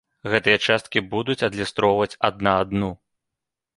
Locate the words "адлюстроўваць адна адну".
1.49-2.91